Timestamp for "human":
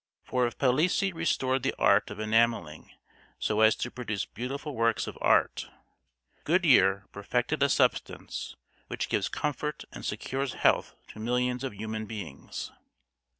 11.75-12.07